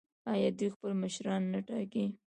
آیا 0.31 0.49
دوی 0.57 0.69
خپل 0.75 0.91
مشران 1.03 1.41
نه 1.53 1.59
ټاکي؟ 1.67 2.05